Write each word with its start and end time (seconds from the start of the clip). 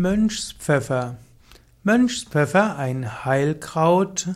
Mönchspfeffer. 0.00 1.18
Mönchspfeffer, 1.82 2.78
ein 2.78 3.26
Heilkraut 3.26 4.28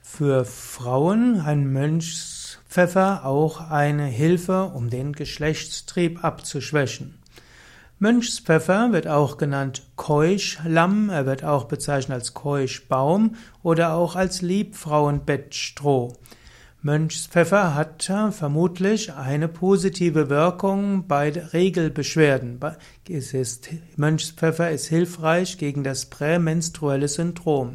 für 0.00 0.46
Frauen, 0.46 1.42
ein 1.42 1.70
Mönchspfeffer 1.70 3.26
auch 3.26 3.70
eine 3.70 4.06
Hilfe, 4.06 4.72
um 4.74 4.88
den 4.88 5.12
Geschlechtstrieb 5.12 6.24
abzuschwächen. 6.24 7.18
Mönchspfeffer 7.98 8.90
wird 8.92 9.08
auch 9.08 9.36
genannt 9.36 9.82
Keuschlamm, 9.96 11.10
er 11.10 11.26
wird 11.26 11.44
auch 11.44 11.64
bezeichnet 11.64 12.14
als 12.14 12.32
Keuschbaum 12.32 13.36
oder 13.62 13.92
auch 13.92 14.16
als 14.16 14.40
Liebfrauenbettstroh. 14.40 16.16
Mönchspfeffer 16.88 17.74
hat 17.74 18.10
vermutlich 18.30 19.12
eine 19.12 19.46
positive 19.46 20.30
Wirkung 20.30 21.06
bei 21.06 21.30
Regelbeschwerden. 21.30 22.58
Mönchspfeffer 23.96 24.70
ist 24.70 24.86
hilfreich 24.86 25.58
gegen 25.58 25.84
das 25.84 26.06
prämenstruelle 26.06 27.08
Syndrom. 27.08 27.74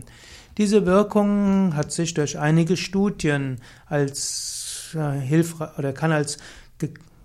Diese 0.58 0.88
Wirkung 0.88 1.76
hat 1.76 1.92
sich 1.92 2.16
durch 2.16 2.40
einige 2.40 2.76
Studien 2.76 3.60
als 3.86 4.96
äh, 4.96 5.20
hilfreich 5.20 5.78
oder 5.78 5.94
kann 5.94 6.12
als 6.12 6.40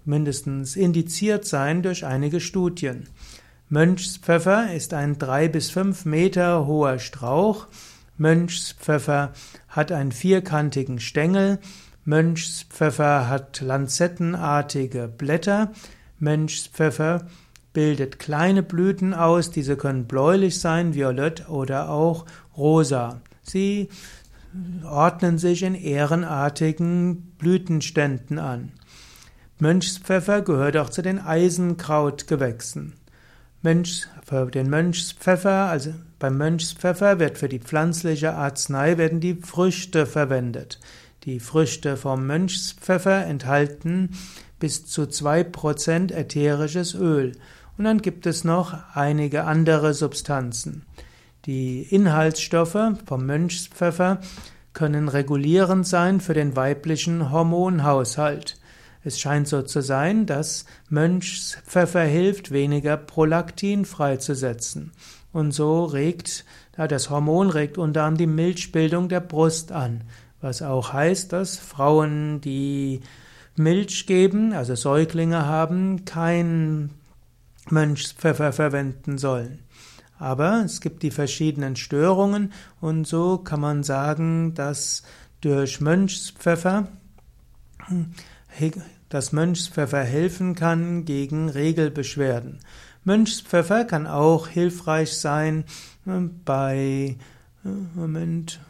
mindestens 0.04 0.76
indiziert 0.76 1.46
sein 1.46 1.82
durch 1.82 2.04
einige 2.04 2.40
Studien. 2.40 3.08
Mönchspfeffer 3.70 4.74
ist 4.74 4.92
ein 4.92 5.16
drei 5.16 5.48
bis 5.48 5.70
fünf 5.70 6.04
Meter 6.04 6.66
hoher 6.66 6.98
Strauch. 6.98 7.66
Mönchspfeffer 8.18 9.32
hat 9.68 9.92
einen 9.92 10.12
vierkantigen 10.12 10.98
Stängel. 10.98 11.60
Mönchspfeffer 12.08 13.28
hat 13.28 13.60
lanzettenartige 13.60 15.08
Blätter. 15.08 15.72
Mönchspfeffer 16.18 17.26
bildet 17.74 18.18
kleine 18.18 18.62
Blüten 18.62 19.12
aus, 19.12 19.50
diese 19.50 19.76
können 19.76 20.06
bläulich 20.06 20.58
sein, 20.58 20.94
violett 20.94 21.50
oder 21.50 21.90
auch 21.90 22.24
rosa. 22.56 23.20
Sie 23.42 23.90
ordnen 24.86 25.36
sich 25.36 25.62
in 25.62 25.74
ehrenartigen 25.74 27.34
Blütenständen 27.36 28.38
an. 28.38 28.72
Mönchspfeffer 29.58 30.40
gehört 30.40 30.78
auch 30.78 30.88
zu 30.88 31.02
den 31.02 31.18
Eisenkrautgewächsen. 31.18 32.94
Mönchs, 33.60 34.08
für 34.24 34.46
den 34.46 34.70
Mönchspfeffer, 34.70 35.68
also 35.68 35.92
beim 36.18 36.38
Mönchspfeffer 36.38 37.18
wird 37.20 37.36
für 37.36 37.50
die 37.50 37.58
pflanzliche 37.58 38.32
Arznei 38.32 38.96
werden 38.96 39.20
die 39.20 39.34
Früchte 39.34 40.06
verwendet. 40.06 40.80
Die 41.24 41.40
Früchte 41.40 41.96
vom 41.96 42.26
Mönchspfeffer 42.26 43.26
enthalten 43.26 44.10
bis 44.58 44.86
zu 44.86 45.06
zwei 45.06 45.44
Prozent 45.44 46.12
ätherisches 46.12 46.94
Öl. 46.94 47.32
Und 47.76 47.84
dann 47.84 48.02
gibt 48.02 48.26
es 48.26 48.44
noch 48.44 48.76
einige 48.94 49.44
andere 49.44 49.94
Substanzen. 49.94 50.84
Die 51.44 51.82
Inhaltsstoffe 51.82 52.92
vom 53.06 53.26
Mönchspfeffer 53.26 54.20
können 54.72 55.08
regulierend 55.08 55.86
sein 55.86 56.20
für 56.20 56.34
den 56.34 56.56
weiblichen 56.56 57.30
Hormonhaushalt. 57.30 58.60
Es 59.02 59.18
scheint 59.18 59.48
so 59.48 59.62
zu 59.62 59.80
sein, 59.80 60.26
dass 60.26 60.66
Mönchspfeffer 60.88 62.02
hilft, 62.02 62.50
weniger 62.50 62.96
Prolaktin 62.96 63.84
freizusetzen. 63.84 64.92
Und 65.32 65.52
so 65.52 65.84
regt, 65.84 66.44
das 66.76 67.10
Hormon 67.10 67.50
regt 67.50 67.78
unter 67.78 68.02
anderem 68.04 68.18
die 68.18 68.34
Milchbildung 68.34 69.08
der 69.08 69.20
Brust 69.20 69.72
an. 69.72 70.02
Was 70.40 70.62
auch 70.62 70.92
heißt, 70.92 71.32
dass 71.32 71.58
Frauen, 71.58 72.40
die 72.40 73.00
Milch 73.56 74.06
geben, 74.06 74.52
also 74.52 74.74
Säuglinge 74.74 75.46
haben, 75.46 76.04
kein 76.04 76.90
Mönchspfeffer 77.70 78.52
verwenden 78.52 79.18
sollen. 79.18 79.60
Aber 80.18 80.62
es 80.64 80.80
gibt 80.80 81.02
die 81.02 81.10
verschiedenen 81.10 81.76
Störungen 81.76 82.52
und 82.80 83.06
so 83.06 83.38
kann 83.38 83.60
man 83.60 83.82
sagen, 83.82 84.54
dass 84.54 85.02
durch 85.40 85.80
Mönchspfeffer 85.80 86.88
dass 89.08 89.32
Mönchspfeffer 89.32 90.02
helfen 90.02 90.54
kann 90.54 91.04
gegen 91.04 91.48
Regelbeschwerden. 91.48 92.58
Mönchspfeffer 93.04 93.84
kann 93.84 94.06
auch 94.06 94.48
hilfreich 94.48 95.16
sein 95.16 95.64
äh, 96.06 96.20
bei 96.44 97.16
äh, 97.64 97.68
Moment 97.94 98.60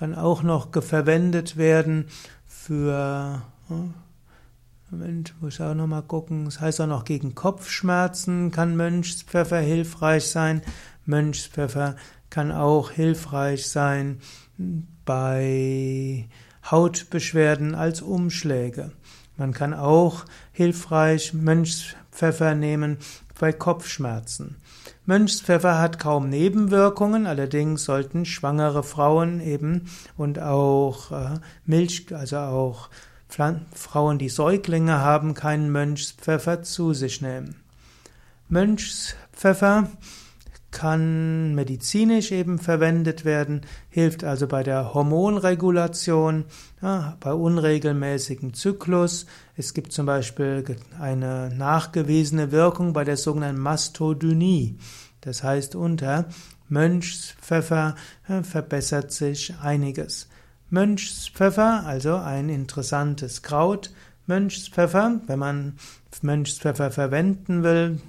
kann 0.00 0.14
auch 0.14 0.42
noch 0.42 0.70
verwendet 0.82 1.58
werden 1.58 2.06
für 2.46 3.42
äh, 3.68 3.74
Moment, 4.90 5.34
muss 5.42 5.54
ich 5.54 5.60
auch 5.60 5.74
noch 5.74 5.86
mal 5.86 6.00
gucken. 6.00 6.46
Das 6.46 6.58
heißt 6.58 6.80
auch 6.80 6.86
noch 6.86 7.04
gegen 7.04 7.34
Kopfschmerzen 7.34 8.50
kann 8.50 8.76
Mönchspfeffer 8.76 9.58
hilfreich 9.58 10.26
sein. 10.28 10.62
Mönchspfeffer 11.04 11.96
kann 12.30 12.50
auch 12.50 12.90
hilfreich 12.90 13.68
sein 13.68 14.20
bei 15.04 16.26
Hautbeschwerden 16.70 17.74
als 17.74 18.00
Umschläge. 18.00 18.92
Man 19.36 19.52
kann 19.52 19.74
auch 19.74 20.24
hilfreich 20.52 21.34
Mönchspfeffer 21.34 22.54
nehmen 22.54 22.96
bei 23.38 23.52
Kopfschmerzen. 23.52 24.56
Mönchspfeffer 25.10 25.80
hat 25.80 25.98
kaum 25.98 26.28
Nebenwirkungen, 26.28 27.26
allerdings 27.26 27.82
sollten 27.82 28.24
schwangere 28.24 28.84
Frauen 28.84 29.40
eben 29.40 29.90
und 30.16 30.38
auch 30.38 31.10
äh, 31.10 31.40
Milch, 31.66 32.14
also 32.14 32.36
auch 32.36 32.90
Frauen, 33.26 34.18
die 34.18 34.28
Säuglinge 34.28 35.00
haben, 35.00 35.34
keinen 35.34 35.72
Mönchspfeffer 35.72 36.62
zu 36.62 36.94
sich 36.94 37.20
nehmen. 37.22 37.56
Mönchspfeffer 38.48 39.90
kann 40.70 41.54
medizinisch 41.54 42.32
eben 42.32 42.58
verwendet 42.58 43.24
werden, 43.24 43.62
hilft 43.88 44.24
also 44.24 44.46
bei 44.46 44.62
der 44.62 44.94
Hormonregulation, 44.94 46.44
ja, 46.80 47.16
bei 47.20 47.32
unregelmäßigem 47.32 48.54
Zyklus. 48.54 49.26
Es 49.56 49.74
gibt 49.74 49.92
zum 49.92 50.06
Beispiel 50.06 50.64
eine 50.98 51.52
nachgewiesene 51.56 52.52
Wirkung 52.52 52.92
bei 52.92 53.04
der 53.04 53.16
sogenannten 53.16 53.60
Mastodynie. 53.60 54.78
Das 55.20 55.42
heißt, 55.42 55.74
unter 55.74 56.26
Mönchspfeffer 56.68 57.96
verbessert 58.42 59.12
sich 59.12 59.54
einiges. 59.60 60.28
Mönchspfeffer, 60.70 61.84
also 61.84 62.14
ein 62.14 62.48
interessantes 62.48 63.42
Kraut. 63.42 63.92
Mönchspfeffer, 64.26 65.20
wenn 65.26 65.38
man 65.38 65.78
Mönchspfeffer 66.22 66.92
verwenden 66.92 67.64
will, 67.64 68.00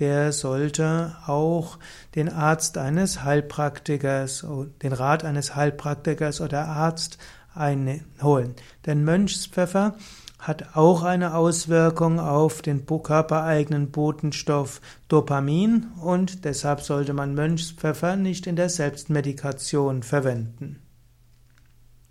der 0.00 0.32
sollte 0.32 1.16
auch 1.26 1.78
den 2.14 2.28
Arzt 2.28 2.78
eines 2.78 3.22
Heilpraktikers, 3.22 4.46
den 4.82 4.92
Rat 4.92 5.24
eines 5.24 5.54
Heilpraktikers 5.54 6.40
oder 6.40 6.66
Arzt 6.66 7.18
einholen. 7.54 8.54
Denn 8.86 9.04
Mönchspfeffer 9.04 9.94
hat 10.38 10.76
auch 10.76 11.02
eine 11.04 11.34
Auswirkung 11.34 12.20
auf 12.20 12.60
den 12.60 12.84
körpereigenen 12.84 13.90
Botenstoff 13.90 14.80
Dopamin 15.08 15.86
und 16.02 16.44
deshalb 16.44 16.82
sollte 16.82 17.14
man 17.14 17.34
Mönchspfeffer 17.34 18.16
nicht 18.16 18.46
in 18.46 18.56
der 18.56 18.68
Selbstmedikation 18.68 20.02
verwenden. 20.02 20.83